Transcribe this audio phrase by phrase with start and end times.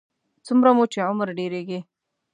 [0.45, 1.79] څومره مو چې عمر ډېرېږي.